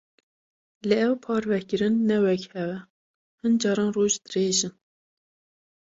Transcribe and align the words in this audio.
Lê 0.87 0.97
ev 1.07 1.13
parvekirin 1.25 1.95
ne 2.07 2.17
wek 2.23 2.43
hev 2.53 2.69
e; 2.77 2.79
hin 3.39 3.53
caran 3.61 3.89
roj 3.95 4.13
dirêj 4.23 4.59
in. 4.67 4.73